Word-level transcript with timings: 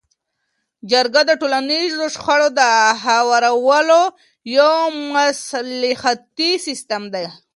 جرګه 0.91 1.21
د 1.29 1.31
ټولنیزو 1.41 2.05
شخړو 2.15 2.47
د 2.59 2.61
هوارولو 3.03 4.01
یو 4.57 4.75
مصلحتي 5.15 6.51
سیستم 6.65 7.03
دی. 7.13 7.25